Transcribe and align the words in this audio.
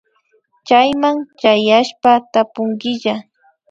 Chayman 0.67 1.15
chayashpa 1.39 2.11
tapunkilla 2.31 3.13